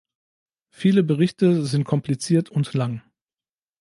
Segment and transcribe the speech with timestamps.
[0.71, 3.03] Viele Berichte sind kompliziert und lang.